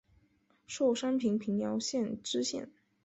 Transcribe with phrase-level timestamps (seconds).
[0.65, 2.71] 授山西平遥县知县。